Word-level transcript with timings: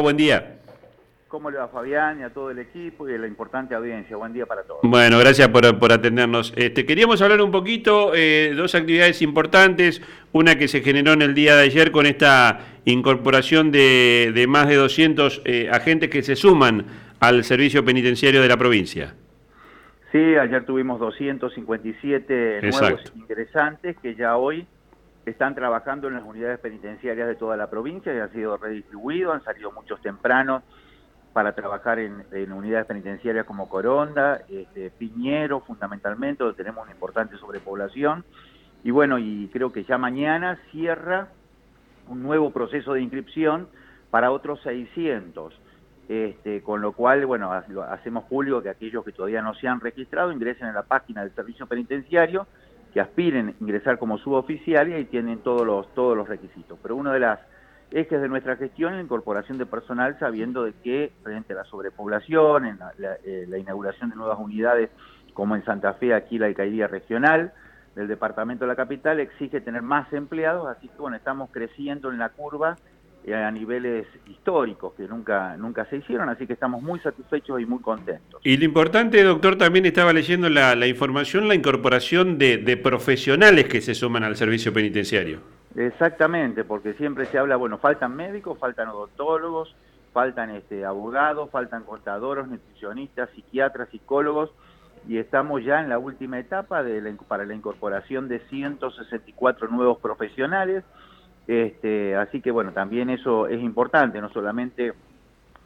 Buen 0.00 0.16
día. 0.16 0.58
¿Cómo 1.28 1.50
le 1.50 1.58
va 1.58 1.68
Fabián 1.68 2.20
y 2.20 2.22
a 2.22 2.30
todo 2.30 2.50
el 2.50 2.58
equipo 2.58 3.06
y 3.06 3.14
a 3.14 3.18
la 3.18 3.26
importante 3.26 3.74
audiencia? 3.74 4.16
Buen 4.16 4.32
día 4.32 4.46
para 4.46 4.62
todos. 4.62 4.80
Bueno, 4.82 5.18
gracias 5.18 5.48
por, 5.48 5.92
atendernos. 5.92 6.54
Este, 6.56 6.86
queríamos 6.86 7.20
hablar 7.20 7.42
un 7.42 7.50
poquito 7.50 8.12
de 8.12 8.46
eh, 8.46 8.54
dos 8.54 8.74
actividades 8.74 9.20
importantes. 9.20 10.00
Una 10.32 10.56
que 10.56 10.68
se 10.68 10.80
generó 10.80 11.12
en 11.12 11.20
el 11.20 11.34
día 11.34 11.54
de 11.56 11.64
ayer 11.64 11.90
con 11.90 12.06
esta 12.06 12.60
incorporación 12.86 13.70
de, 13.70 14.46
más 14.48 14.68
de 14.68 14.76
200 14.76 15.42
eh, 15.44 15.68
agentes 15.70 16.08
que 16.08 16.22
se 16.22 16.34
suman 16.34 16.86
al 17.20 17.44
servicio 17.44 17.84
penitenciario 17.84 18.40
de 18.40 18.48
la 18.48 18.56
provincia. 18.56 19.14
Sí, 20.12 20.18
ayer 20.18 20.64
tuvimos 20.64 20.98
257 20.98 22.60
nuevos 22.62 23.12
ingresantes 23.14 23.96
que 23.98 24.14
ya 24.14 24.38
hoy 24.38 24.66
están 25.28 25.54
trabajando 25.54 26.08
en 26.08 26.14
las 26.14 26.24
unidades 26.24 26.58
penitenciarias 26.60 27.28
de 27.28 27.34
toda 27.34 27.56
la 27.56 27.70
provincia 27.70 28.14
y 28.14 28.18
han 28.18 28.32
sido 28.32 28.56
redistribuidos, 28.56 29.34
han 29.34 29.44
salido 29.44 29.72
muchos 29.72 30.00
tempranos 30.00 30.62
para 31.32 31.54
trabajar 31.54 31.98
en, 31.98 32.52
unidades 32.52 32.86
penitenciarias 32.86 33.46
como 33.46 33.68
Coronda, 33.68 34.42
este, 34.48 34.90
Piñero 34.90 35.60
fundamentalmente, 35.60 36.42
donde 36.42 36.56
tenemos 36.56 36.82
una 36.82 36.92
importante 36.92 37.36
sobrepoblación. 37.36 38.24
Y 38.82 38.90
bueno, 38.90 39.18
y 39.18 39.48
creo 39.52 39.72
que 39.72 39.84
ya 39.84 39.98
mañana 39.98 40.58
cierra 40.70 41.28
un 42.08 42.22
nuevo 42.22 42.50
proceso 42.50 42.94
de 42.94 43.02
inscripción 43.02 43.68
para 44.10 44.30
otros 44.30 44.60
600. 44.62 45.54
Este, 46.08 46.62
con 46.62 46.80
lo 46.80 46.92
cual, 46.92 47.26
bueno, 47.26 47.52
hacemos 47.52 48.24
público 48.24 48.62
que 48.62 48.70
aquellos 48.70 49.04
que 49.04 49.12
todavía 49.12 49.42
no 49.42 49.54
se 49.54 49.68
han 49.68 49.78
registrado 49.78 50.32
ingresen 50.32 50.68
a 50.68 50.72
la 50.72 50.84
página 50.84 51.22
del 51.22 51.34
servicio 51.34 51.66
penitenciario, 51.66 52.46
que 52.92 53.00
aspiren 53.00 53.48
a 53.48 53.52
ingresar 53.60 53.98
como 53.98 54.18
suboficial 54.18 54.88
y 54.88 54.94
ahí 54.94 55.04
tienen 55.04 55.38
todos 55.38 55.66
los, 55.66 55.92
todos 55.94 56.16
los 56.16 56.28
requisitos. 56.28 56.78
Pero 56.82 56.96
una 56.96 57.12
de 57.12 57.20
las 57.20 57.40
ejes 57.90 58.20
de 58.20 58.28
nuestra 58.28 58.56
gestión 58.56 58.96
la 58.96 59.02
incorporación 59.02 59.58
de 59.58 59.66
personal 59.66 60.18
sabiendo 60.18 60.64
de 60.64 60.72
que 60.82 61.12
frente 61.22 61.52
a 61.52 61.56
la 61.56 61.64
sobrepoblación, 61.64 62.66
en 62.66 62.78
eh, 63.24 63.46
la, 63.48 63.58
inauguración 63.58 64.10
de 64.10 64.16
nuevas 64.16 64.38
unidades 64.38 64.90
como 65.32 65.56
en 65.56 65.64
Santa 65.64 65.94
Fe, 65.94 66.14
aquí 66.14 66.38
la 66.38 66.46
alcaldía 66.46 66.86
regional 66.86 67.52
del 67.94 68.08
departamento 68.08 68.64
de 68.64 68.68
la 68.68 68.76
capital 68.76 69.20
exige 69.20 69.60
tener 69.60 69.82
más 69.82 70.12
empleados, 70.12 70.68
así 70.68 70.88
que 70.88 70.98
bueno, 70.98 71.16
estamos 71.16 71.50
creciendo 71.50 72.10
en 72.10 72.18
la 72.18 72.30
curva 72.30 72.76
a 73.34 73.50
niveles 73.50 74.06
históricos 74.26 74.94
que 74.94 75.06
nunca, 75.06 75.56
nunca 75.56 75.84
se 75.86 75.98
hicieron, 75.98 76.28
así 76.28 76.46
que 76.46 76.54
estamos 76.54 76.82
muy 76.82 76.98
satisfechos 77.00 77.60
y 77.60 77.66
muy 77.66 77.80
contentos. 77.80 78.40
Y 78.42 78.56
lo 78.56 78.64
importante, 78.64 79.22
doctor, 79.22 79.56
también 79.56 79.84
estaba 79.84 80.12
leyendo 80.12 80.48
la, 80.48 80.86
información, 80.86 81.46
la 81.46 81.54
incorporación 81.54 82.38
de 82.38 82.80
profesionales 82.82 83.68
que 83.68 83.80
se 83.80 83.94
suman 83.94 84.24
al 84.24 84.36
servicio 84.36 84.72
penitenciario. 84.72 85.40
Exactamente, 85.76 86.64
porque 86.64 86.94
siempre 86.94 87.26
se 87.26 87.38
habla, 87.38 87.56
bueno, 87.56 87.78
faltan 87.78 88.16
médicos, 88.16 88.58
faltan 88.58 88.88
odontólogos, 88.88 89.76
faltan 90.12 90.50
este, 90.50 90.84
abogados, 90.84 91.50
faltan 91.50 91.84
contadores, 91.84 92.48
nutricionistas, 92.48 93.30
psiquiatras, 93.30 93.88
psicólogos, 93.90 94.50
y 95.06 95.18
estamos 95.18 95.64
ya 95.64 95.80
en 95.80 95.88
la 95.88 95.98
última 95.98 96.38
etapa 96.38 96.82
de 96.82 97.16
para 97.28 97.44
la 97.44 97.54
incorporación 97.54 98.28
de 98.28 98.40
164 98.48 99.68
nuevos 99.68 99.98
profesionales, 99.98 100.82
este, 101.48 102.14
así 102.14 102.40
que 102.42 102.50
bueno, 102.50 102.72
también 102.72 103.10
eso 103.10 103.48
es 103.48 103.60
importante, 103.60 104.20
no 104.20 104.28
solamente 104.28 104.92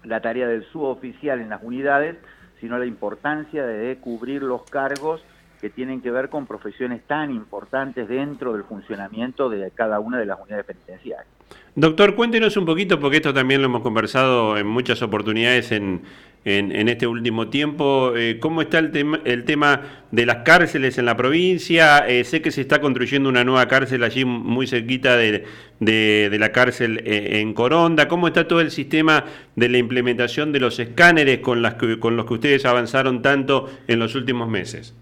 la 0.04 0.20
tarea 0.20 0.46
del 0.46 0.64
suboficial 0.66 1.40
en 1.40 1.50
las 1.50 1.62
unidades, 1.62 2.16
sino 2.60 2.78
la 2.78 2.86
importancia 2.86 3.66
de 3.66 3.96
cubrir 3.96 4.42
los 4.42 4.62
cargos 4.62 5.24
que 5.60 5.70
tienen 5.70 6.00
que 6.00 6.10
ver 6.10 6.28
con 6.28 6.46
profesiones 6.46 7.02
tan 7.06 7.30
importantes 7.32 8.08
dentro 8.08 8.52
del 8.52 8.64
funcionamiento 8.64 9.48
de 9.48 9.70
cada 9.72 10.00
una 10.00 10.18
de 10.18 10.26
las 10.26 10.40
unidades 10.40 10.66
penitenciarias. 10.66 11.26
Doctor, 11.74 12.14
cuéntenos 12.14 12.56
un 12.56 12.66
poquito, 12.66 12.98
porque 12.98 13.16
esto 13.16 13.34
también 13.34 13.60
lo 13.60 13.66
hemos 13.66 13.82
conversado 13.82 14.56
en 14.56 14.66
muchas 14.66 15.02
oportunidades 15.02 15.72
en, 15.72 16.02
en, 16.44 16.88
este 16.88 17.06
último 17.06 17.48
tiempo, 17.48 18.14
eh, 18.16 18.38
¿cómo 18.40 18.62
está 18.62 18.80
el, 18.80 18.90
tema 18.90 19.20
el 19.24 19.44
tema 19.44 19.80
de 20.10 20.26
las 20.26 20.38
cárceles 20.38 20.98
en 20.98 21.04
la 21.04 21.16
provincia? 21.16 21.98
Eh, 22.08 22.24
sé 22.24 22.42
que 22.42 22.50
se 22.50 22.62
está 22.62 22.80
construyendo 22.80 23.28
una 23.28 23.44
nueva 23.44 23.68
cárcel 23.68 24.02
allí 24.02 24.24
muy 24.24 24.66
cerquita 24.66 25.16
de, 25.16 25.44
de, 25.78 26.36
la 26.40 26.50
cárcel 26.50 27.00
eh, 27.04 27.40
en 27.40 27.54
Coronda. 27.54 28.08
¿Cómo 28.08 28.26
está 28.26 28.48
todo 28.48 28.60
el 28.60 28.72
sistema 28.72 29.24
de 29.54 29.68
la 29.68 29.78
implementación 29.78 30.50
de 30.52 30.58
los 30.58 30.80
escáneres 30.80 31.38
con, 31.38 31.62
las 31.62 31.74
con 32.00 32.16
los 32.16 32.26
que 32.26 32.34
ustedes 32.34 32.66
avanzaron 32.66 33.22
tanto 33.22 33.70
en 33.86 34.00
los 34.00 34.16
últimos 34.16 34.48
meses? 34.48 34.96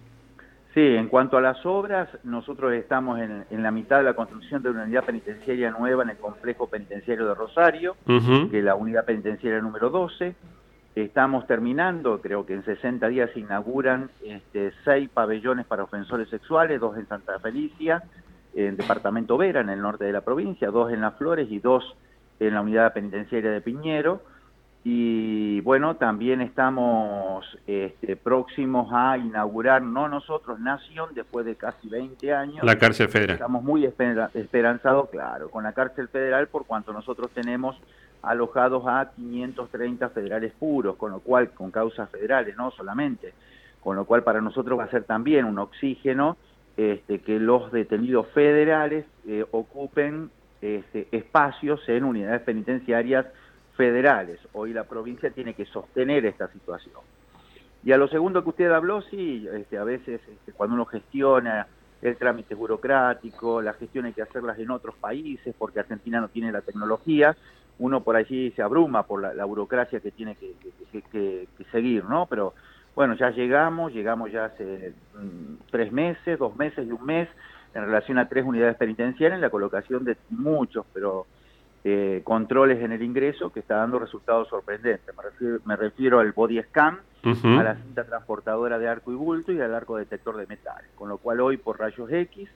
Sí, 0.75 0.81
en 0.81 1.09
cuanto 1.09 1.37
a 1.37 1.41
las 1.41 1.65
obras, 1.67 2.09
nosotros 2.23 2.73
estamos 2.75 3.19
en, 3.19 3.63
la 3.63 3.73
mitad 3.73 3.99
de 3.99 4.05
la 4.05 4.15
construcción 4.15 4.63
de 4.63 4.71
una 4.71 4.85
unidad 4.85 5.05
penitenciaria 5.05 5.71
nueva 5.71 6.05
en 6.05 6.11
el 6.11 6.17
complejo 6.19 6.69
penitenciario 6.69 7.27
de 7.27 7.35
Rosario, 7.35 7.97
que 8.07 8.59
es 8.59 8.65
la 8.65 8.77
unidad 8.77 9.05
penitenciaria 9.05 9.61
número 9.61 9.91
12. 9.91 10.35
Estamos 11.05 11.47
terminando, 11.47 12.21
creo 12.21 12.47
que 12.47 12.55
en 12.55 12.65
60 12.65 13.09
días 13.09 13.31
se 13.33 13.41
inauguran 13.41 14.11
este, 14.25 14.73
seis 14.85 15.09
pabellones 15.09 15.67
para 15.67 15.85
ofensores 15.85 16.29
sexuales, 16.29 16.81
dos 16.81 16.97
en 16.97 17.07
Santa 17.07 17.39
Felicia, 17.39 18.03
en 18.55 18.77
Departamento 18.77 19.37
Vera, 19.37 19.61
en 19.61 19.71
el 19.71 19.81
norte 19.81 20.05
de 20.05 20.13
la 20.13 20.23
provincia, 20.23 20.71
dos 20.71 20.93
en 20.93 21.01
Las 21.01 21.17
Flores 21.17 21.49
y 21.51 21.59
dos 21.59 21.97
en 22.41 22.55
la 22.55 22.63
unidad 22.63 22.93
penitenciaria 22.93 23.51
de 23.51 23.61
Piñero. 23.61 24.23
Y 24.83 25.61
bueno, 25.61 25.97
también 25.97 26.41
estamos 26.41 27.45
este, 27.67 28.17
próximos 28.17 28.89
a 28.93 29.19
inaugurar, 29.19 29.83
no 29.83 30.09
nosotros, 30.09 30.59
Nación, 30.59 31.11
después 31.15 31.45
de 31.45 31.55
casi 31.57 31.89
20 31.89 32.33
años. 32.33 32.65
La 32.65 32.79
cárcel 32.79 33.09
federal. 33.09 33.35
Estamos 33.35 33.63
muy 33.63 33.85
esperanzados, 33.85 35.11
claro, 35.11 35.51
con 35.51 35.65
la 35.65 35.73
cárcel 35.75 36.09
federal, 36.09 36.49
por 36.49 36.65
cuanto 36.65 36.95
nosotros 36.95 37.31
tenemos 37.33 37.77
alojados 38.23 38.85
a 38.87 39.13
530 39.17 40.09
federales 40.11 40.53
puros, 40.59 40.97
con 40.97 41.11
lo 41.13 41.21
cual, 41.21 41.51
con 41.51 41.71
causas 41.71 42.11
federales, 42.11 42.57
no 42.57 42.71
solamente, 42.71 43.33
con 43.81 43.97
lo 43.97 44.05
cual 44.05 44.23
para 44.23 44.41
nosotros 44.41 44.79
va 44.79 44.85
a 44.85 44.91
ser 44.91 45.05
también 45.05 45.45
un 45.45 45.59
oxígeno 45.59 46.37
este, 46.77 47.21
que 47.21 47.39
los 47.39 47.73
detenidos 47.73 48.27
federales 48.29 49.05
eh, 49.27 49.45
ocupen 49.51 50.31
este, 50.61 51.09
espacios 51.13 51.87
en 51.89 52.05
unidades 52.05 52.43
penitenciarias 52.43 53.27
federales. 53.77 54.39
Hoy 54.53 54.73
la 54.73 54.85
provincia 54.85 55.31
tiene 55.31 55.55
que 55.55 55.65
sostener 55.67 56.27
esta 56.27 56.49
situación. 56.49 57.01
Y 57.83 57.93
a 57.93 57.97
lo 57.97 58.09
segundo 58.09 58.43
que 58.43 58.51
usted 58.51 58.71
habló, 58.71 59.01
sí, 59.03 59.49
este, 59.53 59.79
a 59.79 59.85
veces 59.85 60.21
este, 60.29 60.53
cuando 60.53 60.75
uno 60.75 60.85
gestiona 60.85 61.67
el 62.03 62.17
trámite 62.17 62.55
burocrático, 62.55 63.61
la 63.61 63.75
gestión 63.75 64.07
hay 64.07 64.13
que 64.13 64.23
hacerlas 64.23 64.59
en 64.59 64.71
otros 64.71 64.95
países 64.97 65.55
porque 65.59 65.81
Argentina 65.81 66.21
no 66.21 66.29
tiene 66.29 66.53
la 66.53 66.63
tecnología, 66.63 67.37
uno 67.79 68.03
por 68.03 68.17
allí 68.17 68.51
se 68.53 68.63
abruma 68.63 69.05
por 69.05 69.35
la, 69.35 69.45
burocracia 69.45 70.01
que 70.01 70.11
tiene 70.11 70.37
que, 70.37 70.55
que, 70.93 71.47
seguir, 71.73 72.05
¿no? 72.05 72.27
Pero 72.27 72.55
bueno, 72.95 73.15
ya 73.15 73.31
llegamos, 73.31 73.93
llegamos 73.93 74.31
ya 74.31 74.47
hace 74.47 74.93
mm, 75.15 75.71
tres 75.71 75.93
meses, 75.93 76.39
dos 76.39 76.57
meses 76.57 76.87
y 76.87 76.93
un 76.93 77.05
mes 77.05 77.29
en 77.75 77.85
relación 77.85 78.19
a 78.19 78.29
tres 78.29 78.45
unidades 78.45 78.77
penitenciarias 78.77 79.37
en 79.37 79.41
la 79.41 79.51
colocación 79.51 80.05
de 80.05 80.17
muchos, 80.31 80.85
pero 80.93 81.27
eh, 81.83 82.21
controles 82.25 82.83
en 82.83 82.93
el 82.93 83.03
ingreso 83.03 83.51
que 83.51 83.61
está 83.61 83.77
dando 83.77 83.99
resultados 83.99 84.49
sorprendentes. 84.49 85.15
Me 85.65 85.77
refiero, 85.77 86.21
al 86.21 86.33
body 86.33 86.63
scan, 86.65 86.99
a 87.23 87.63
la 87.63 87.77
cinta 87.77 88.05
transportadora 88.05 88.79
de 88.79 88.89
arco 88.89 89.13
y 89.13 89.15
bulto 89.15 89.53
y 89.53 89.61
al 89.61 89.75
arco 89.75 89.97
detector 89.97 90.37
de 90.37 90.47
metales. 90.47 90.91
Con 90.95 91.09
lo 91.09 91.19
cual 91.19 91.41
hoy 91.41 91.57
por 91.57 91.79
rayos 91.79 92.11
X 92.11 92.49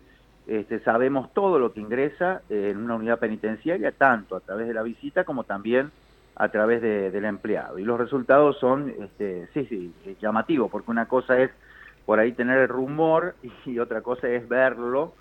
este, 0.47 0.81
sabemos 0.81 1.33
todo 1.33 1.59
lo 1.59 1.73
que 1.73 1.81
ingresa 1.81 2.43
en 2.51 2.77
una 2.79 2.97
unidad 2.97 3.19
penitenciaria, 3.19 3.93
tanto 3.93 4.37
a 4.37 4.41
través 4.41 4.69
de 4.69 4.75
la 4.75 4.83
visita 4.83 5.25
como 5.25 5.45
también 5.45 5.91
a 6.37 6.49
través 6.49 6.83
del 6.83 7.25
empleado. 7.25 7.79
Y 7.79 7.85
los 7.85 7.99
resultados 7.99 8.59
son, 8.59 8.93
este, 9.01 9.49
sí, 9.55 9.65
sí, 9.67 10.17
llamativos, 10.21 10.71
porque 10.71 10.91
una 10.91 11.07
cosa 11.07 11.39
es 11.39 11.51
por 12.05 12.19
ahí 12.19 12.33
tener 12.33 12.59
el 12.59 12.69
rumor 12.69 13.35
y 13.65 13.79
otra 13.79 14.03
cosa 14.03 14.29
es 14.29 14.47
verlo 14.49 15.15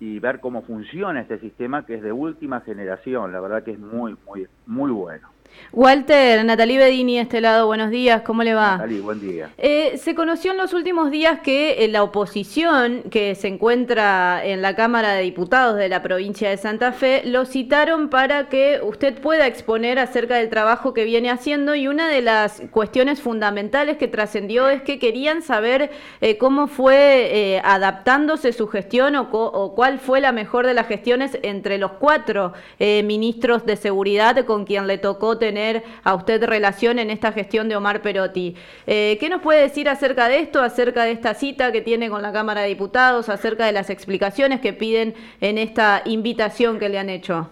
y 0.00 0.18
ver 0.18 0.40
cómo 0.40 0.62
funciona 0.62 1.20
este 1.20 1.38
sistema 1.38 1.84
que 1.84 1.94
es 1.94 2.02
de 2.02 2.12
última 2.12 2.60
generación. 2.60 3.32
La 3.32 3.40
verdad 3.40 3.64
que 3.64 3.72
es 3.72 3.78
muy, 3.78 4.16
muy, 4.26 4.46
muy 4.66 4.90
bueno. 4.90 5.28
Walter, 5.72 6.44
Natalie 6.46 6.78
Bedini, 6.78 7.18
este 7.18 7.42
lado, 7.42 7.66
buenos 7.66 7.90
días, 7.90 8.22
¿cómo 8.22 8.42
le 8.42 8.54
va? 8.54 8.78
Natalie, 8.78 9.00
buen 9.00 9.20
día. 9.20 9.50
Eh, 9.58 9.98
se 9.98 10.14
conoció 10.14 10.52
en 10.52 10.56
los 10.56 10.72
últimos 10.72 11.10
días 11.10 11.40
que 11.40 11.84
eh, 11.84 11.88
la 11.88 12.02
oposición 12.02 13.02
que 13.10 13.34
se 13.34 13.48
encuentra 13.48 14.44
en 14.44 14.62
la 14.62 14.74
Cámara 14.74 15.12
de 15.12 15.22
Diputados 15.22 15.76
de 15.76 15.90
la 15.90 16.02
provincia 16.02 16.48
de 16.48 16.56
Santa 16.56 16.92
Fe 16.92 17.22
lo 17.26 17.44
citaron 17.44 18.08
para 18.08 18.48
que 18.48 18.80
usted 18.82 19.20
pueda 19.20 19.46
exponer 19.46 19.98
acerca 19.98 20.36
del 20.36 20.48
trabajo 20.48 20.94
que 20.94 21.04
viene 21.04 21.30
haciendo 21.30 21.74
y 21.74 21.86
una 21.86 22.08
de 22.08 22.22
las 22.22 22.62
cuestiones 22.70 23.20
fundamentales 23.20 23.98
que 23.98 24.08
trascendió 24.08 24.68
es 24.70 24.82
que 24.82 24.98
querían 24.98 25.42
saber 25.42 25.90
eh, 26.20 26.38
cómo 26.38 26.66
fue 26.66 27.60
adaptándose 27.62 28.52
su 28.52 28.68
gestión 28.68 29.16
o, 29.16 29.28
o, 29.30 29.74
cuál 29.74 29.98
fue 29.98 30.20
la 30.20 30.32
mejor 30.32 30.66
de 30.66 30.74
las 30.74 30.86
gestiones 30.86 31.38
entre 31.42 31.78
los 31.78 31.92
cuatro 31.92 32.52
ministros 32.78 33.66
de 33.66 33.76
seguridad 33.76 34.44
con 34.44 34.64
quien 34.64 34.86
le 34.86 34.98
tocó 34.98 35.37
tener 35.38 35.82
a 36.04 36.14
usted 36.14 36.42
relación 36.44 36.98
en 36.98 37.10
esta 37.10 37.32
gestión 37.32 37.68
de 37.68 37.76
Omar 37.76 38.02
Perotti. 38.02 38.56
Eh, 38.86 39.16
¿Qué 39.20 39.28
nos 39.28 39.42
puede 39.42 39.62
decir 39.62 39.88
acerca 39.88 40.28
de 40.28 40.40
esto, 40.40 40.62
acerca 40.62 41.04
de 41.04 41.12
esta 41.12 41.34
cita 41.34 41.72
que 41.72 41.80
tiene 41.80 42.10
con 42.10 42.22
la 42.22 42.32
Cámara 42.32 42.62
de 42.62 42.68
Diputados, 42.68 43.28
acerca 43.28 43.66
de 43.66 43.72
las 43.72 43.90
explicaciones 43.90 44.60
que 44.60 44.72
piden 44.72 45.14
en 45.40 45.58
esta 45.58 46.02
invitación 46.04 46.78
que 46.78 46.88
le 46.88 46.98
han 46.98 47.10
hecho? 47.10 47.50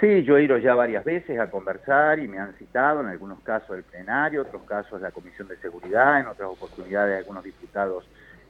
Sí, 0.00 0.22
yo 0.24 0.38
he 0.38 0.44
ido 0.44 0.56
ya 0.56 0.74
varias 0.74 1.04
veces 1.04 1.38
a 1.38 1.50
conversar 1.50 2.20
y 2.20 2.26
me 2.26 2.38
han 2.38 2.54
citado 2.54 3.02
en 3.02 3.08
algunos 3.08 3.38
casos 3.40 3.76
el 3.76 3.82
plenario, 3.82 4.42
otros 4.42 4.62
casos 4.62 4.98
la 5.00 5.10
Comisión 5.10 5.46
de 5.46 5.58
Seguridad, 5.58 6.20
en 6.20 6.26
otras 6.26 6.48
oportunidades 6.48 7.18
algunos 7.18 7.44
diputados 7.44 8.06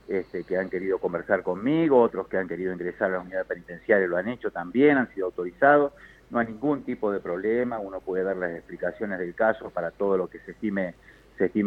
este, 0.09 0.45
que 0.45 0.57
han 0.57 0.71
querido 0.71 0.99
conversar 0.99 1.43
conmigo, 1.43 2.01
otros 2.01 2.29
que 2.29 2.37
han 2.37 2.47
querido 2.47 2.73
ingresar 2.73 3.11
a 3.11 3.15
la 3.15 3.21
unidad 3.21 3.47
penitenciaria 3.47 4.07
lo 4.07 4.17
han 4.17 4.29
hecho 4.29 4.53
también, 4.53 4.97
han 4.97 5.13
sido 5.13 5.27
autorizados. 5.27 5.93
No 6.31 6.39
hay 6.39 6.47
ningún 6.47 6.85
tipo 6.85 7.11
de 7.13 7.21
problema, 7.21 7.79
uno 7.79 8.01
puede 8.01 8.25
dar 8.25 8.37
las 8.37 8.53
explicaciones 8.53 9.19
del 9.19 9.35
caso 9.35 9.71
para 9.71 9.91
todo 9.91 10.17
lo 10.17 10.29
que 10.29 10.39
se 10.41 10.53
estime, 10.53 10.95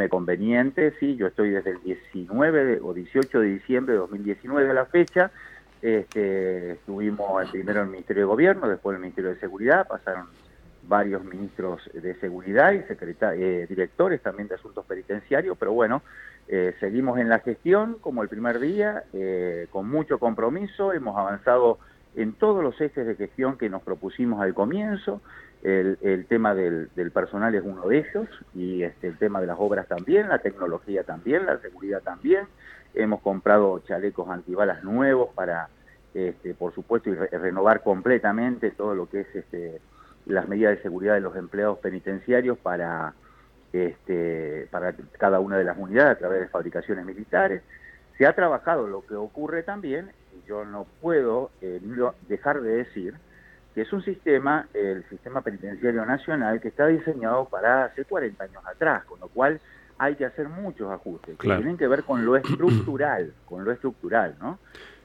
conveniente. 0.09 0.93
Sí, 0.99 1.15
yo 1.15 1.27
estoy 1.27 1.49
desde 1.49 1.71
el 1.71 1.83
19 1.83 2.79
o 2.81 2.93
18 2.93 3.39
de 3.39 3.47
diciembre 3.47 3.93
de 3.93 3.99
2019 3.99 4.69
a 4.69 4.73
la 4.73 4.85
fecha 4.85 5.31
este, 5.83 6.71
estuvimos 6.71 7.51
primero 7.51 7.81
en 7.81 7.87
el 7.87 7.91
Ministerio 7.91 8.23
de 8.23 8.27
Gobierno, 8.27 8.69
después 8.69 8.93
en 8.93 8.99
el 8.99 9.01
Ministerio 9.01 9.31
de 9.31 9.39
Seguridad, 9.41 9.85
pasaron 9.85 10.27
varios 10.83 11.25
ministros 11.25 11.89
de 11.93 12.15
seguridad 12.21 12.71
y 12.71 12.77
eh, 12.77 13.65
directores 13.67 14.21
también 14.21 14.47
de 14.47 14.55
asuntos 14.55 14.85
penitenciarios, 14.85 15.57
pero 15.57 15.73
bueno, 15.73 16.01
eh, 16.47 16.73
seguimos 16.79 17.19
en 17.19 17.27
la 17.27 17.39
gestión 17.39 17.97
como 17.99 18.23
el 18.23 18.29
primer 18.29 18.61
día, 18.61 19.03
eh, 19.11 19.67
con 19.71 19.89
mucho 19.89 20.19
compromiso, 20.19 20.93
hemos 20.93 21.17
avanzado 21.17 21.79
en 22.15 22.33
todos 22.33 22.63
los 22.63 22.79
ejes 22.79 23.05
de 23.05 23.15
gestión 23.15 23.57
que 23.57 23.69
nos 23.69 23.81
propusimos 23.81 24.41
al 24.41 24.53
comienzo, 24.53 25.21
el, 25.63 26.25
tema 26.27 26.53
del, 26.53 26.89
personal 27.13 27.55
es 27.55 27.63
uno 27.63 27.87
de 27.87 27.99
ellos, 27.99 28.27
y 28.53 28.83
este, 28.83 29.07
el 29.07 29.17
tema 29.17 29.39
de 29.39 29.47
las 29.47 29.57
obras 29.59 29.87
también, 29.87 30.27
la 30.27 30.39
tecnología 30.39 31.03
también, 31.03 31.45
la 31.45 31.57
seguridad 31.59 32.01
también, 32.01 32.47
hemos 32.93 33.21
comprado 33.21 33.79
chalecos 33.79 34.29
antibalas 34.29 34.83
nuevos 34.83 35.29
para, 35.33 35.69
este, 36.13 36.53
por 36.53 36.73
supuesto, 36.73 37.09
y 37.09 37.15
renovar 37.15 37.81
completamente 37.81 38.71
todo 38.71 38.93
lo 38.93 39.09
que 39.09 39.21
es 39.21 39.35
este, 39.35 39.79
las 40.25 40.47
medidas 40.49 40.75
de 40.75 40.83
seguridad 40.83 41.13
de 41.13 41.21
los 41.21 41.35
empleados 41.37 41.79
penitenciarios 41.79 42.57
para, 42.57 43.13
este, 43.71 44.67
para 44.69 44.93
cada 45.17 45.39
una 45.39 45.57
de 45.57 45.63
las 45.63 45.77
unidades 45.77 46.17
a 46.17 46.19
través 46.19 46.41
de 46.41 46.47
fabricaciones 46.47 47.05
militares. 47.05 47.61
Se 48.17 48.25
ha 48.27 48.33
trabajado 48.33 48.87
lo 48.87 49.05
que 49.05 49.15
ocurre 49.15 49.63
también, 49.63 50.11
yo 50.47 50.65
no 50.65 50.85
puedo 51.01 51.51
eh, 51.61 51.79
dejar 52.27 52.61
de 52.61 52.77
decir, 52.77 53.15
que 53.73 53.81
es 53.81 53.93
un 53.93 54.03
sistema, 54.03 54.67
el 54.73 55.03
sistema 55.09 55.41
penitenciario 55.41 56.05
nacional, 56.05 56.61
que 56.61 56.67
está 56.67 56.87
diseñado 56.87 57.45
para 57.45 57.85
hace 57.85 58.05
40 58.05 58.43
años 58.43 58.63
atrás, 58.65 59.03
con 59.05 59.19
lo 59.19 59.27
cual 59.27 59.59
hay 59.97 60.15
que 60.15 60.25
hacer 60.25 60.49
muchos 60.49 60.91
ajustes 60.91 61.37
que 61.37 61.47
tienen 61.47 61.77
que 61.77 61.87
ver 61.87 62.03
con 62.03 62.25
lo 62.25 62.35
estructural, 62.35 63.33
con 63.45 63.63
lo 63.63 63.71
estructural, 63.71 64.35
¿no? 64.39 64.59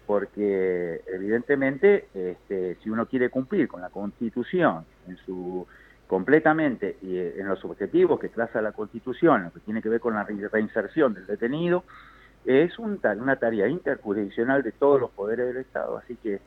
Porque 0.06 1.02
evidentemente, 1.06 2.08
este, 2.14 2.76
si 2.82 2.90
uno 2.90 3.06
quiere 3.06 3.28
cumplir 3.28 3.68
con 3.68 3.82
la 3.82 3.90
Constitución 3.90 4.84
en 5.06 5.16
su 5.18 5.66
completamente 6.06 6.96
y 7.02 7.18
en 7.18 7.46
los 7.46 7.62
objetivos 7.64 8.18
que 8.18 8.30
traza 8.30 8.62
la 8.62 8.72
Constitución, 8.72 9.44
lo 9.44 9.52
que 9.52 9.60
tiene 9.60 9.82
que 9.82 9.90
ver 9.90 10.00
con 10.00 10.14
la 10.14 10.24
reinserción 10.24 11.12
del 11.12 11.26
detenido, 11.26 11.84
es 12.44 12.78
una 12.78 13.36
tarea 13.36 13.68
interjurisdiccional 13.68 14.62
de 14.62 14.72
todos 14.72 15.00
los 15.00 15.10
poderes 15.10 15.48
del 15.48 15.58
Estado, 15.58 15.98
así 15.98 16.16
que 16.16 16.40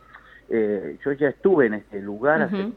eh, 0.53 0.97
yo 1.05 1.13
ya 1.13 1.29
estuve 1.29 1.67
en 1.67 1.75
este 1.75 2.01
lugar 2.01 2.41
hace 2.41 2.71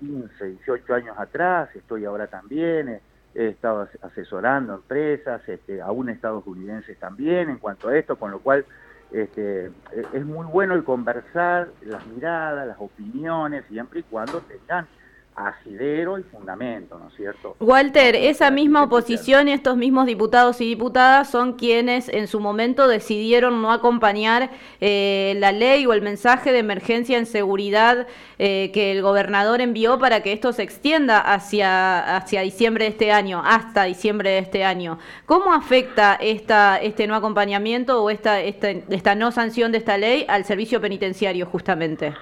15, 0.00 0.44
18 0.44 0.92
eh, 0.92 0.96
años 0.96 1.16
atrás, 1.16 1.68
estoy 1.76 2.04
ahora 2.04 2.26
también, 2.26 2.88
eh, 2.88 3.00
he 3.34 3.48
estado 3.48 3.88
asesorando 4.02 4.74
empresas, 4.74 5.48
este, 5.48 5.80
aún 5.80 6.08
estadounidenses 6.08 6.98
también 6.98 7.50
en 7.50 7.58
cuanto 7.58 7.88
a 7.88 7.96
esto, 7.96 8.16
con 8.16 8.32
lo 8.32 8.40
cual 8.40 8.64
este, 9.12 9.66
e-, 9.66 9.72
es 10.12 10.24
muy 10.24 10.46
bueno 10.46 10.74
el 10.74 10.82
conversar, 10.82 11.68
las 11.82 12.04
miradas, 12.08 12.66
las 12.66 12.80
opiniones, 12.80 13.64
siempre 13.68 14.00
y 14.00 14.02
cuando 14.04 14.40
tengan 14.40 14.88
asidero 15.36 16.18
y 16.18 16.22
fundamento, 16.22 16.98
¿no 16.98 17.08
es 17.08 17.14
cierto? 17.14 17.56
Walter, 17.58 18.14
esa 18.14 18.50
misma 18.50 18.84
oposición, 18.84 19.48
estos 19.48 19.76
mismos 19.76 20.06
diputados 20.06 20.60
y 20.60 20.66
diputadas 20.66 21.28
son 21.28 21.54
quienes 21.54 22.08
en 22.08 22.28
su 22.28 22.40
momento 22.40 22.86
decidieron 22.86 23.60
no 23.60 23.72
acompañar 23.72 24.50
eh, 24.80 25.34
la 25.38 25.50
ley 25.50 25.86
o 25.86 25.92
el 25.92 26.02
mensaje 26.02 26.52
de 26.52 26.58
emergencia 26.58 27.18
en 27.18 27.26
seguridad 27.26 28.06
eh, 28.38 28.70
que 28.72 28.92
el 28.92 29.02
gobernador 29.02 29.60
envió 29.60 29.98
para 29.98 30.22
que 30.22 30.32
esto 30.32 30.52
se 30.52 30.62
extienda 30.62 31.18
hacia, 31.18 32.16
hacia 32.16 32.42
diciembre 32.42 32.84
de 32.84 32.90
este 32.90 33.12
año, 33.12 33.42
hasta 33.44 33.84
diciembre 33.84 34.30
de 34.30 34.38
este 34.38 34.64
año. 34.64 34.98
¿Cómo 35.26 35.52
afecta 35.52 36.14
esta, 36.14 36.76
este 36.76 37.06
no 37.06 37.14
acompañamiento 37.16 38.02
o 38.02 38.10
esta, 38.10 38.40
esta, 38.40 38.70
esta 38.70 39.14
no 39.14 39.32
sanción 39.32 39.72
de 39.72 39.78
esta 39.78 39.98
ley 39.98 40.26
al 40.28 40.44
servicio 40.44 40.80
penitenciario 40.80 41.46
justamente? 41.46 42.14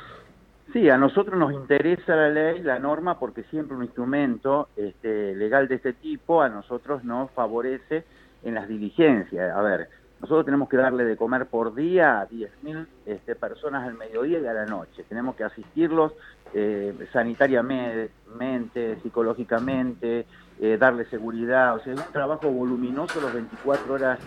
Sí, 0.72 0.88
a 0.88 0.96
nosotros 0.96 1.38
nos 1.38 1.52
interesa 1.52 2.16
la 2.16 2.30
ley, 2.30 2.62
la 2.62 2.78
norma, 2.78 3.18
porque 3.18 3.42
siempre 3.44 3.76
un 3.76 3.82
instrumento 3.82 4.70
este, 4.74 5.34
legal 5.34 5.68
de 5.68 5.74
este 5.74 5.92
tipo 5.92 6.40
a 6.40 6.48
nosotros 6.48 7.04
nos 7.04 7.30
favorece 7.32 8.04
en 8.42 8.54
las 8.54 8.68
diligencias. 8.68 9.54
A 9.54 9.60
ver, 9.60 9.90
nosotros 10.22 10.46
tenemos 10.46 10.70
que 10.70 10.78
darle 10.78 11.04
de 11.04 11.14
comer 11.14 11.44
por 11.44 11.74
día 11.74 12.22
a 12.22 12.28
10.000 12.28 12.86
este, 13.04 13.34
personas 13.34 13.86
al 13.86 13.98
mediodía 13.98 14.38
y 14.38 14.46
a 14.46 14.54
la 14.54 14.64
noche. 14.64 15.04
Tenemos 15.06 15.36
que 15.36 15.44
asistirlos 15.44 16.14
eh, 16.54 16.94
sanitariamente, 17.12 18.98
psicológicamente, 19.02 20.24
eh, 20.58 20.78
darle 20.80 21.04
seguridad. 21.06 21.74
O 21.74 21.80
sea, 21.80 21.92
es 21.92 22.00
un 22.00 22.12
trabajo 22.12 22.50
voluminoso 22.50 23.20
los 23.20 23.34
24 23.34 23.92
horas 23.92 24.20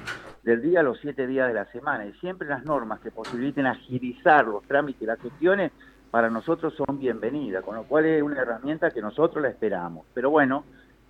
del 0.43 0.61
día, 0.61 0.83
los 0.83 0.99
7 0.99 1.25
días 1.25 1.47
de 1.47 1.55
la 1.55 1.65
semana. 1.71 2.05
Y 2.05 2.13
siempre 2.19 2.47
las 2.47 2.63
normas 2.65 2.99
que 2.99 3.09
posibiliten 3.09 3.65
agilizar 3.65 4.45
los 4.45 4.61
trámites 4.67 5.01
y 5.01 5.05
las 5.05 5.19
gestiones 5.19 5.71
para 6.15 6.29
nosotros 6.29 6.73
son 6.77 6.97
bienvenidas, 6.97 7.61
con 7.61 7.75
lo 7.75 7.83
cual 7.83 8.05
es 8.05 8.23
una 8.23 8.41
herramienta 8.41 8.89
que 8.89 9.01
nosotros 9.01 9.43
la 9.43 9.49
esperamos. 9.49 10.05
Pero 10.13 10.29
bueno, 10.29 10.63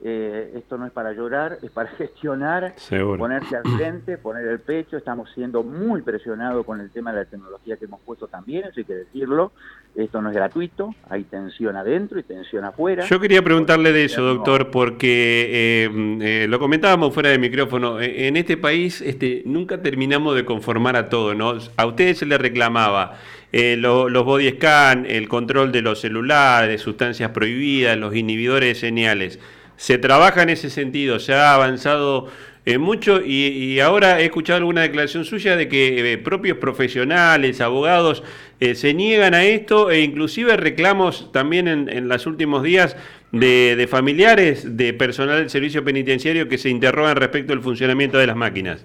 eh, 0.04 0.54
esto 0.56 0.80
no 0.80 0.88
es 0.88 0.92
para 0.92 1.14
llorar, 1.14 1.60
es 1.62 1.70
para 1.70 1.90
gestionar, 1.96 2.74
ponerse 2.90 3.56
al 3.56 3.62
frente, 3.78 4.18
poner 4.18 4.48
el 4.48 4.62
pecho. 4.62 4.98
Estamos 4.98 5.30
siendo 5.36 5.62
muy 5.62 6.02
presionados 6.02 6.66
con 6.66 6.82
el 6.82 6.90
tema 6.90 7.12
de 7.12 7.20
la 7.20 7.26
tecnología 7.26 7.78
que 7.78 7.86
hemos 7.86 8.02
puesto 8.02 8.28
también, 8.28 8.64
eso 8.64 8.80
hay 8.80 8.84
que 8.84 8.96
decirlo. 8.96 9.52
Esto 9.94 10.24
no 10.24 10.30
es 10.30 10.36
gratuito, 10.36 10.96
hay 11.08 11.24
tensión 11.26 11.76
adentro 11.76 12.20
y 12.20 12.24
tensión 12.24 12.66
afuera. 12.66 13.06
Yo 13.06 13.20
quería 13.20 13.44
preguntarle 13.44 13.94
de 13.94 14.06
eso, 14.06 14.24
doctor, 14.24 14.72
porque 14.72 15.86
eh, 15.86 15.90
eh, 16.22 16.48
lo 16.50 16.58
comentábamos 16.58 17.14
fuera 17.14 17.30
de 17.30 17.38
micrófono. 17.38 18.02
En 18.02 18.38
este 18.38 18.58
país 18.58 19.02
este, 19.02 19.44
nunca 19.46 19.84
terminamos 19.84 20.36
de 20.36 20.46
conformar 20.46 20.96
a 20.96 21.10
todo, 21.10 21.36
¿no? 21.36 21.54
A 21.78 21.86
ustedes 21.86 22.18
se 22.18 22.26
les 22.26 22.42
reclamaba 22.42 23.20
eh, 23.58 23.78
los 23.78 24.26
body 24.26 24.50
scan, 24.50 25.06
el 25.06 25.30
control 25.30 25.72
de 25.72 25.82
los 25.82 26.02
celulares, 26.02 26.82
sustancias 26.82 27.32
prohibidas, 27.32 27.98
los 27.98 28.14
inhibidores 28.14 28.68
de 28.68 28.76
señales. 28.76 29.40
Se 29.78 29.98
trabaja 29.98 30.44
en 30.44 30.50
ese 30.50 30.70
sentido, 30.70 31.20
se 31.20 31.34
ha 31.34 31.54
avanzado 31.54 32.28
eh, 32.66 32.78
mucho 32.80 33.22
y, 33.26 33.80
ahora 33.80 34.20
he 34.20 34.26
escuchado 34.26 34.58
alguna 34.58 34.82
declaración 34.82 35.24
suya 35.24 35.56
de 35.56 35.70
que 35.70 36.12
eh, 36.12 36.18
propios 36.18 36.58
profesionales, 36.58 37.62
abogados, 37.62 38.24
se 38.60 38.94
niegan 38.94 39.34
a 39.34 39.46
esto 39.46 39.90
e 39.90 40.02
inclusive 40.02 40.58
reclamos 40.58 41.32
también 41.32 41.70
en, 41.70 41.88
en 41.88 42.10
los 42.10 42.26
últimos 42.26 42.62
días 42.62 42.98
de, 43.32 43.78
de, 43.78 43.88
familiares 43.88 44.76
de 44.76 44.94
personal 44.94 45.38
del 45.40 45.50
servicio 45.50 45.82
penitenciario 45.86 46.50
que 46.50 46.58
se 46.58 46.70
interrogan 46.70 47.16
respecto 47.16 47.54
al 47.54 47.62
funcionamiento 47.62 48.18
de 48.18 48.28
las 48.28 48.36
máquinas. 48.36 48.84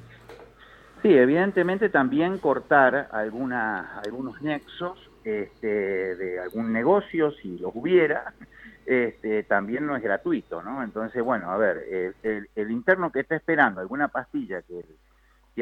Sí, 1.03 1.17
evidentemente 1.17 1.89
también 1.89 2.39
cortar 2.39 3.09
alguna, 3.13 4.01
algunos 4.05 4.43
nexos 4.43 4.99
este, 5.25 6.15
de 6.17 6.41
algún 6.41 6.73
negocio, 6.73 7.31
si 7.31 7.57
los 7.57 7.73
hubiera, 7.75 8.35
este, 8.85 9.45
también 9.45 9.87
no 9.87 9.97
es 9.97 10.03
gratuito, 10.03 10.63
¿no? 10.63 10.83
Entonces, 10.83 11.23
bueno, 11.23 11.51
a 11.51 11.57
ver, 11.57 12.15
el, 12.23 12.71
interno 12.71 13.11
que 13.11 13.21
está 13.21 13.35
esperando 13.37 13.81
alguna 13.81 14.09
pastilla 14.09 14.63
que, 14.63 14.85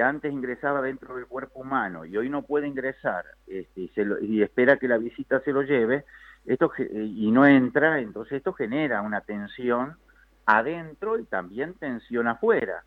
antes 0.00 0.32
ingresaba 0.32 0.80
dentro 0.80 1.16
del 1.16 1.26
cuerpo 1.26 1.58
humano 1.58 2.04
y 2.04 2.16
hoy 2.16 2.30
no 2.30 2.42
puede 2.42 2.68
ingresar 2.68 3.24
este, 3.48 3.80
y, 3.80 3.88
se 3.88 4.06
y 4.20 4.42
espera 4.42 4.76
que 4.76 4.86
la 4.86 4.96
visita 4.96 5.40
se 5.40 5.50
lo 5.52 5.62
lleve, 5.62 6.04
esto 6.46 6.70
y 6.78 7.28
no 7.32 7.44
entra, 7.44 7.98
entonces 7.98 8.34
esto 8.34 8.52
genera 8.52 9.02
una 9.02 9.22
tensión 9.22 9.96
adentro 10.46 11.18
y 11.18 11.24
también 11.24 11.74
tensión 11.74 12.28
afuera 12.28 12.84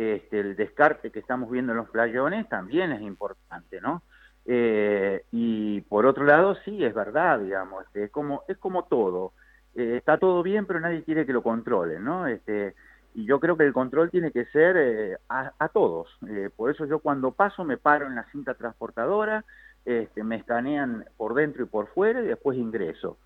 este, 0.00 0.40
el 0.40 0.56
descarte 0.56 1.10
que 1.10 1.18
estamos 1.18 1.50
viendo 1.50 1.72
en 1.72 1.78
los 1.78 1.90
playones 1.90 2.48
también 2.48 2.90
es 2.92 3.02
importante, 3.02 3.82
¿no? 3.82 4.02
Eh, 4.46 5.24
y 5.30 5.82
por 5.82 6.06
otro 6.06 6.24
lado, 6.24 6.54
sí, 6.64 6.82
es 6.82 6.94
verdad, 6.94 7.38
digamos, 7.38 7.84
este, 7.84 8.04
es, 8.04 8.10
como, 8.10 8.42
es 8.48 8.56
como 8.56 8.84
todo. 8.84 9.34
Eh, 9.74 9.96
está 9.98 10.16
todo 10.16 10.42
bien, 10.42 10.64
pero 10.64 10.80
nadie 10.80 11.04
quiere 11.04 11.26
que 11.26 11.34
lo 11.34 11.42
controle, 11.42 12.00
¿no? 12.00 12.26
Este, 12.26 12.74
y 13.14 13.26
yo 13.26 13.40
creo 13.40 13.58
que 13.58 13.64
el 13.64 13.74
control 13.74 14.10
tiene 14.10 14.32
que 14.32 14.46
ser 14.46 14.76
eh, 14.78 15.18
a, 15.28 15.68
todos. 15.68 16.18
por 16.56 16.70
eso 16.70 16.86
yo 16.86 17.00
cuando 17.00 17.32
paso 17.32 17.64
me 17.64 17.76
paro 17.76 18.06
en 18.06 18.14
la 18.14 18.24
cinta 18.32 18.54
transportadora, 18.54 19.44
este, 19.84 20.24
me 20.24 20.36
escanean 20.36 21.04
por 21.18 21.34
dentro 21.34 21.62
y 21.64 21.66
por 21.66 21.88
fuera 21.88 22.22
y 22.22 22.26
después 22.26 22.56
ingreso. 22.56 23.18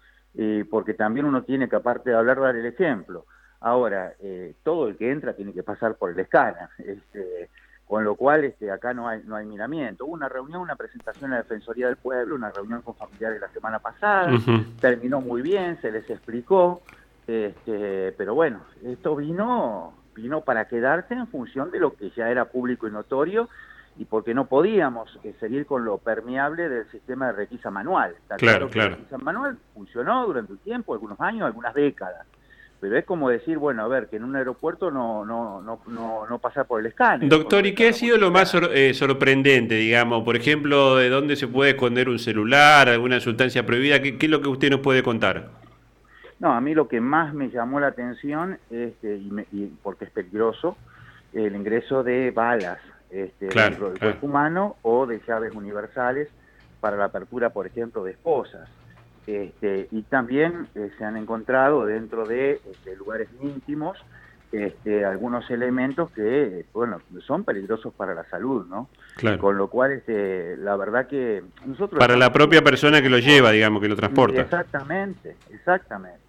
porque 0.71 0.95
también 0.95 1.27
uno 1.27 1.45
tiene 1.45 1.69
que, 1.69 1.77
aparte 1.77 2.11
de 2.11 2.17
hablar, 2.17 2.41
dar 2.41 2.57
el 2.57 2.67
ejemplo. 2.67 3.27
Ahora, 3.65 4.13
eh, 4.21 4.55
todo 4.63 4.89
el 4.89 4.97
que 4.99 5.11
entra 5.11 5.33
tiene 5.33 5.55
que 5.55 5.63
pasar 5.63 5.95
por 5.95 6.11
el 6.11 6.19
escáner. 6.21 6.69
Este, 6.79 7.49
con 7.87 8.03
lo 8.03 8.15
cual 8.15 8.45
este, 8.45 8.71
acá 8.71 8.95
no 8.95 9.09
hay, 9.09 9.23
no 9.25 9.37
hay 9.37 9.47
miramiento. 9.47 10.07
Hubo 10.07 10.15
una 10.15 10.29
reunión, 10.29 10.61
una 10.61 10.75
presentación 10.75 11.27
en 11.27 11.31
la 11.33 11.43
Defensoría 11.43 11.87
del 11.87 11.97
Pueblo, 11.97 12.35
una 12.35 12.51
reunión 12.51 12.81
con 12.83 12.95
familiares 12.95 13.41
la 13.41 13.49
semana 13.49 13.79
pasada, 13.79 14.33
terminó 14.81 15.21
muy 15.21 15.43
bien, 15.43 15.79
se 15.83 15.93
les 15.93 16.09
explicó, 16.09 16.81
este, 17.27 18.13
pero 18.13 18.35
bueno, 18.35 18.61
esto 18.85 19.15
vino, 19.17 19.93
vino 20.15 20.41
para 20.41 20.67
quedarse 20.67 21.13
en 21.13 21.27
función 21.27 21.71
de 21.71 21.79
lo 21.79 21.95
que 21.95 22.11
ya 22.11 22.31
era 22.31 22.47
público 22.47 22.89
y 22.89 22.91
notorio 22.91 23.51
y 23.99 24.07
porque 24.07 24.33
no 24.33 24.47
podíamos 24.47 25.21
eh, 25.23 25.35
seguir 25.39 25.67
con 25.67 25.85
lo 25.85 25.99
permeable 25.99 26.71
del 26.71 26.91
sistema 26.91 27.27
de 27.27 27.33
requisa 27.33 27.71
manual. 27.71 28.15
claro, 28.39 28.71
claro. 28.71 28.91
La 28.91 28.97
requisa 28.97 29.19
manual 29.19 29.59
funcionó 29.75 30.27
durante 30.27 30.53
un 30.53 30.59
tiempo, 30.59 30.95
algunos 30.95 31.21
años, 31.21 31.45
algunas 31.45 31.75
décadas 31.75 32.27
pero 32.85 32.99
es 32.99 33.07
como 33.07 33.31
decir, 33.31 33.57
bueno, 33.57 33.83
a 33.83 33.89
ver, 33.89 34.09
que 34.09 34.17
en 34.17 34.25
un 34.25 34.37
aeropuerto 34.37 34.91
no, 34.91 35.25
no, 35.25 35.63
no, 35.63 35.81
no, 35.87 36.27
no 36.27 36.39
pasar 36.39 36.67
por 36.67 36.81
el 36.81 36.87
escáner. 36.87 37.31
Doctor, 37.31 37.65
¿y 37.65 37.75
qué 37.75 37.89
ha 37.89 37.93
sido 37.95 38.19
lo 38.19 38.31
más 38.31 38.55
eh, 38.55 38.93
sorprendente, 38.93 39.77
digamos? 39.77 40.23
Por 40.23 40.37
ejemplo, 40.37 40.97
¿de 40.97 41.09
dónde 41.09 41.35
se 41.37 41.49
puede 41.49 41.71
esconder 41.71 42.11
un 42.11 42.19
celular, 42.19 42.91
alguna 42.91 43.21
sustancia 43.21 43.65
prohibida? 43.65 44.03
¿Qué, 44.03 44.19
es 44.21 44.29
lo 44.29 44.43
que 44.43 44.49
usted 44.49 44.69
nos 44.69 44.81
puede 44.81 45.03
contar? 45.03 45.49
No, 46.39 46.53
a 46.53 46.61
mí 46.61 46.75
lo 46.75 46.87
que 46.87 47.01
más 47.01 47.33
me 47.33 47.49
llamó 47.49 47.81
la 47.81 47.87
atención, 47.87 48.59
este, 48.71 49.17
y, 49.51 49.73
porque 49.83 50.05
es 50.05 50.11
peligroso, 50.11 50.77
el 51.33 51.57
ingreso 51.57 52.03
de 52.03 52.33
balas 52.33 52.81
este, 53.09 53.47
dentro 53.47 53.89
del 53.93 53.99
cuerpo 53.99 54.27
humano 54.27 54.77
o 54.83 55.07
de 55.07 55.23
llaves 55.27 55.55
universales 55.55 56.29
para 56.81 56.99
la 56.99 57.07
apertura, 57.07 57.49
por 57.49 57.67
ejemplo, 57.67 58.05
de 58.05 58.11
esposas. 58.11 58.69
Este, 59.27 59.89
y 59.91 60.03
también 60.03 60.69
eh, 60.75 60.91
se 60.99 61.05
han 61.05 61.17
encontrado 61.17 61.87
dentro 61.87 62.27
de 62.27 62.61
este, 62.71 62.95
lugares 62.97 63.29
íntimos 63.43 63.99
este, 64.55 65.05
algunos 65.05 65.51
elementos 65.51 66.11
que, 66.13 66.65
bueno, 66.73 67.01
son 67.27 67.43
peligrosos 67.43 67.93
para 67.95 68.15
la 68.15 68.25
salud, 68.29 68.67
¿no? 68.69 68.89
Con 69.39 69.57
lo 69.57 69.69
cual, 69.69 69.93
este, 69.93 70.57
la 70.59 70.77
verdad 70.77 71.09
que 71.09 71.43
nosotros... 71.67 71.99
Para 71.99 72.17
la 72.17 72.33
propia 72.33 72.63
persona 72.63 73.03
que 73.03 73.11
lo 73.11 73.19
lleva, 73.19 73.51
digamos, 73.51 73.83
que 73.83 73.89
lo 73.89 73.97
transporta. 73.97 74.43
Exactamente, 74.43 75.37
exactamente. 75.53 76.21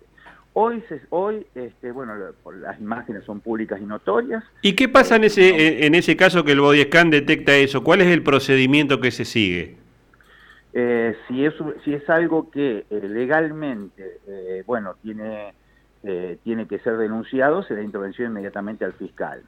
Hoy, 0.54 0.82
se, 0.90 1.02
hoy 1.10 1.46
este, 1.54 1.92
bueno, 1.92 2.16
las 2.62 2.80
imágenes 2.80 3.26
son 3.26 3.42
públicas 3.42 3.80
y 3.80 3.86
notorias. 3.86 4.44
¿Y 4.62 4.74
qué 4.74 4.90
pasa 4.90 5.18
en 5.18 5.26
ese, 5.26 5.86
en 5.86 5.94
ese 5.94 6.16
caso 6.16 6.44
que 6.44 6.54
el 6.54 6.62
body 6.62 6.84
scan 6.84 7.12
detecta 7.12 7.54
eso? 7.56 7.84
¿Cuál 7.84 8.02
es 8.02 8.08
el 8.08 8.24
procedimiento 8.24 9.00
que 9.02 9.12
se 9.12 9.26
sigue? 9.26 9.76
Eh, 10.78 11.16
si, 11.26 11.46
es, 11.46 11.54
si 11.86 11.94
es 11.94 12.10
algo 12.10 12.52
que 12.52 12.86
eh, 12.90 13.08
legalmente, 13.08 14.20
eh, 14.28 14.62
bueno, 14.68 14.96
tiene, 15.02 15.54
tiene 16.44 16.68
que 16.68 16.78
ser 16.80 16.98
denunciado, 16.98 17.64
se 17.64 17.74
da 17.74 17.82
intervención 17.82 18.30
inmediatamente 18.30 18.86
al 18.86 18.94
fiscal. 18.94 19.42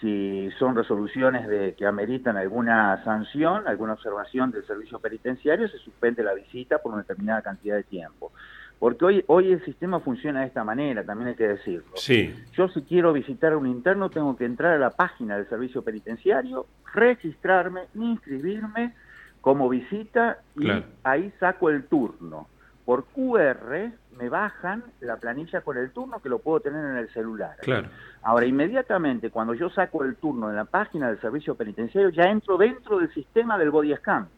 Si 0.00 0.48
son 0.58 0.74
resoluciones 0.74 1.46
de, 1.46 1.74
que 1.74 1.84
ameritan 1.84 2.38
alguna 2.38 3.04
sanción, 3.04 3.68
alguna 3.68 3.92
observación 3.94 4.50
del 4.50 4.64
servicio 4.64 4.98
penitenciario, 4.98 5.68
se 5.68 5.76
suspende 5.76 6.22
la 6.22 6.32
visita 6.32 6.78
por 6.78 6.92
una 6.92 7.02
determinada 7.02 7.42
cantidad 7.42 7.76
de 7.76 7.82
tiempo. 7.82 8.32
Porque 8.78 9.04
hoy, 9.04 9.24
hoy 9.26 9.52
el 9.52 9.62
sistema 9.64 10.00
funciona 10.00 10.40
de 10.40 10.46
esta 10.46 10.64
manera, 10.64 11.04
también 11.04 11.28
hay 11.28 11.34
que 11.34 11.48
decirlo. 11.48 11.96
Sí. 11.96 12.34
Yo 12.54 12.68
si 12.68 12.80
quiero 12.82 13.12
visitar 13.12 13.52
a 13.52 13.58
un 13.58 13.66
interno 13.66 14.08
tengo 14.08 14.36
que 14.36 14.46
entrar 14.46 14.72
a 14.72 14.78
la 14.78 14.90
página 14.90 15.36
del 15.36 15.48
servicio 15.48 15.82
penitenciario, 15.82 16.66
registrarme, 16.94 17.82
inscribirme, 17.94 18.94
como 19.40 19.68
visita 19.68 20.38
y 20.56 20.68
ahí 21.02 21.32
saco 21.40 21.70
el 21.70 21.84
turno. 21.84 22.48
Por 22.84 23.04
QR 23.06 23.90
me 24.18 24.28
bajan 24.28 24.84
la 25.00 25.16
planilla 25.16 25.60
con 25.60 25.78
el 25.78 25.90
turno 25.92 26.20
que 26.20 26.28
lo 26.28 26.40
puedo 26.40 26.60
tener 26.60 26.84
en 26.84 26.96
el 26.96 27.08
celular. 27.10 27.56
Claro. 27.62 27.88
Ahora, 28.22 28.46
inmediatamente, 28.46 29.30
cuando 29.30 29.54
yo 29.54 29.70
saco 29.70 30.04
el 30.04 30.16
turno 30.16 30.50
en 30.50 30.56
la 30.56 30.64
página 30.64 31.08
del 31.08 31.20
servicio 31.20 31.54
penitenciario, 31.54 32.10
ya 32.10 32.24
entro 32.24 32.58
dentro 32.58 32.98
del 32.98 33.12
sistema 33.14 33.56
del 33.56 33.70
body 33.70 33.94
scan. 33.96 34.28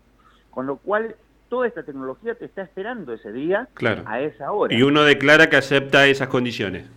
Con 0.51 0.67
lo 0.67 0.77
cual, 0.77 1.17
toda 1.49 1.67
esta 1.67 1.83
tecnología 1.83 2.35
te 2.35 2.45
está 2.45 2.63
esperando 2.63 3.13
ese 3.13 3.33
día 3.33 3.69
a 4.05 4.21
esa 4.21 4.53
hora. 4.53 4.75
Y 4.75 4.83
uno 4.83 5.03
declara 5.03 5.49
que 5.49 5.57
acepta 5.57 6.07
esas 6.07 6.29
condiciones. 6.29 6.89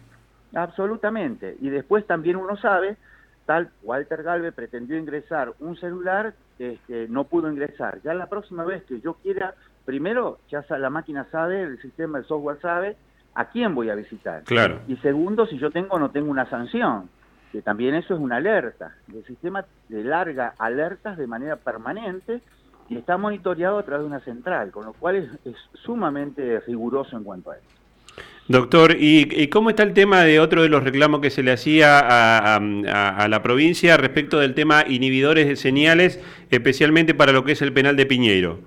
Absolutamente. 0.54 1.58
Y 1.60 1.70
después 1.70 2.06
también 2.06 2.36
uno 2.36 2.56
sabe 2.58 2.98
tal 3.46 3.70
Walter 3.84 4.24
Galve 4.24 4.52
pretendió 4.52 4.98
ingresar 4.98 5.54
un 5.60 5.78
celular, 5.78 6.34
este, 6.60 7.08
no 7.10 7.26
pudo 7.26 7.52
ingresar. 7.52 8.02
Ya 8.04 8.14
la 8.14 8.28
próxima 8.28 8.64
vez 8.64 8.84
que 8.84 9.00
yo 9.02 9.16
quiera, 9.16 9.56
primero, 9.84 10.40
ya 10.50 10.64
la 10.78 10.90
máquina 10.90 11.28
sabe, 11.32 11.64
el 11.64 11.82
sistema, 11.82 12.20
el 12.20 12.26
software 12.26 12.60
sabe 12.62 12.96
a 13.34 13.50
quién 13.50 13.76
voy 13.76 13.90
a 13.90 13.96
visitar. 13.96 14.44
Claro. 14.44 14.80
Y 14.88 14.96
segundo, 14.98 15.46
si 15.46 15.58
yo 15.58 15.70
tengo 15.72 15.96
o 15.96 16.00
no 16.00 16.12
tengo 16.12 16.32
una 16.32 16.50
sanción, 16.50 17.10
que 17.52 17.62
también 17.62 17.96
eso 17.96 18.14
es 18.14 18.20
una 18.20 18.38
alerta. 18.38 18.96
El 19.14 19.24
sistema 19.26 19.66
de 19.90 20.04
larga 20.04 20.56
alertas 20.58 21.18
de 21.18 21.28
manera 21.28 21.58
permanente 21.58 22.42
y 22.90 22.98
está 22.98 23.18
monitoreado 23.18 23.80
a 23.80 23.84
través 23.84 24.04
de 24.04 24.08
una 24.08 24.20
central, 24.22 24.72
con 24.72 24.86
lo 24.86 24.94
cual 24.94 25.16
es, 25.16 25.30
es 25.46 25.56
sumamente 25.74 26.60
riguroso 26.62 27.18
en 27.18 27.24
cuanto 27.24 27.52
a 27.52 27.58
eso. 27.58 27.66
Doctor, 28.48 28.96
¿y, 29.00 29.48
cómo 29.48 29.72
está 29.72 29.82
el 29.82 29.94
tema 29.94 30.22
de 30.22 30.40
otro 30.40 30.62
de 30.62 30.70
los 30.70 30.84
reclamos 30.84 31.20
que 31.20 31.32
se 31.32 31.42
le 31.42 31.52
hacía 31.52 32.00
a, 32.00 33.28
la 33.28 33.42
provincia 33.42 33.98
respecto 33.98 34.40
del 34.40 34.54
tema 34.54 34.84
inhibidores 34.88 35.48
de 35.48 35.56
señales, 35.56 36.22
especialmente 36.52 37.16
para 37.16 37.32
lo 37.32 37.44
que 37.44 37.54
es 37.54 37.62
el 37.64 37.74
penal 37.74 37.96
de 37.96 38.06
Piñeiro? 38.06 38.60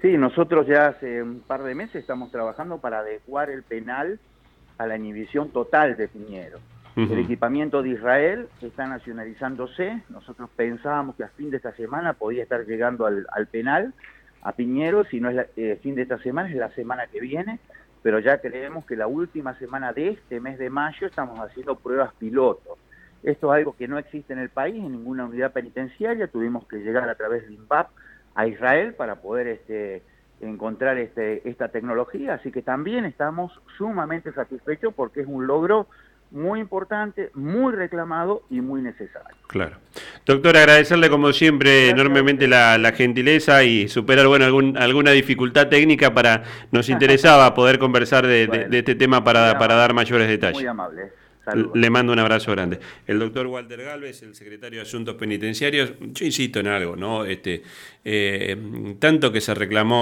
Sí, 0.00 0.16
nosotros 0.16 0.68
ya 0.68 0.88
hace 0.88 1.24
un 1.24 1.40
par 1.40 1.64
de 1.64 1.74
meses 1.74 1.96
estamos 1.96 2.30
trabajando 2.30 2.78
para 2.78 3.00
adecuar 3.00 3.50
el 3.50 3.64
penal 3.64 4.20
a 4.78 4.86
la 4.86 4.96
inhibición 4.96 5.50
total 5.50 5.96
de 5.96 6.06
Piñero. 6.06 6.58
El 6.94 7.18
equipamiento 7.20 7.80
de 7.80 7.90
Israel 7.90 8.48
está 8.60 8.88
nacionalizándose. 8.88 10.02
Nosotros 10.08 10.50
pensábamos 10.56 11.14
que 11.14 11.22
a 11.22 11.28
fin 11.28 11.48
de 11.48 11.58
esta 11.58 11.72
semana 11.72 12.14
podía 12.14 12.42
estar 12.42 12.64
llegando 12.66 13.06
al, 13.06 13.46
penal, 13.52 13.94
a 14.42 14.52
Piñero, 14.52 15.04
si 15.04 15.20
no 15.20 15.30
es 15.30 15.36
el 15.56 15.64
eh, 15.64 15.78
fin 15.80 15.94
de 15.94 16.02
esta 16.02 16.18
semana, 16.18 16.48
es 16.48 16.56
la 16.56 16.70
semana 16.70 17.06
que 17.06 17.20
viene 17.20 17.60
pero 18.02 18.18
ya 18.18 18.38
creemos 18.40 18.84
que 18.84 18.96
la 18.96 19.06
última 19.06 19.58
semana 19.58 19.92
de 19.92 20.10
este 20.10 20.40
mes 20.40 20.58
de 20.58 20.70
mayo 20.70 21.06
estamos 21.06 21.38
haciendo 21.40 21.76
pruebas 21.76 22.12
pilotos. 22.18 22.78
Esto 23.22 23.52
es 23.52 23.58
algo 23.58 23.76
que 23.76 23.88
no 23.88 23.98
existe 23.98 24.32
en 24.32 24.38
el 24.38 24.48
país, 24.48 24.76
en 24.76 24.92
ninguna 24.92 25.24
unidad 25.24 25.52
penitenciaria, 25.52 26.28
tuvimos 26.28 26.66
que 26.66 26.78
llegar 26.78 27.08
a 27.08 27.14
través 27.16 27.46
de 27.48 27.54
INVAP 27.54 27.88
a 28.34 28.46
Israel 28.46 28.94
para 28.94 29.16
poder 29.16 29.48
este, 29.48 30.02
encontrar 30.40 30.98
este, 30.98 31.48
esta 31.48 31.68
tecnología, 31.68 32.34
así 32.34 32.52
que 32.52 32.62
también 32.62 33.04
estamos 33.04 33.60
sumamente 33.76 34.32
satisfechos 34.32 34.94
porque 34.94 35.22
es 35.22 35.26
un 35.26 35.46
logro 35.46 35.88
muy 36.30 36.60
importante, 36.60 37.30
muy 37.34 37.72
reclamado 37.72 38.42
y 38.50 38.60
muy 38.60 38.82
necesario. 38.82 39.36
Claro. 39.48 39.76
Doctor, 40.28 40.58
agradecerle 40.58 41.08
como 41.08 41.32
siempre 41.32 41.88
enormemente 41.88 42.46
la, 42.46 42.92
gentileza 42.94 43.64
y 43.64 43.88
superar 43.88 44.26
bueno 44.26 44.44
algún, 44.44 44.76
alguna 44.76 45.12
dificultad 45.12 45.68
técnica 45.68 46.12
para 46.12 46.44
nos 46.70 46.88
interesaba 46.90 47.54
poder 47.54 47.78
conversar 47.78 48.26
de, 48.26 48.68
este 48.70 48.94
tema 48.94 49.24
para, 49.24 49.58
para 49.58 49.74
dar 49.74 49.94
mayores 49.94 50.28
detalles. 50.28 50.60
Muy 50.60 50.66
amable. 50.66 51.12
Le 51.74 51.88
mando 51.88 52.12
un 52.12 52.18
abrazo 52.18 52.52
grande. 52.52 52.78
El 53.06 53.18
doctor 53.18 53.46
Walter 53.46 53.82
Galvez, 53.82 54.22
el 54.22 54.34
secretario 54.34 54.80
de 54.80 54.82
Asuntos 54.82 55.14
Penitenciarios, 55.14 55.94
yo 55.98 56.26
insisto 56.26 56.60
en 56.60 56.66
algo, 56.66 56.94
¿no? 56.94 57.24
Este, 57.24 57.62
eh, 58.04 58.54
tanto 58.98 59.32
que 59.32 59.40
se 59.40 59.54
reclamó 59.54 59.96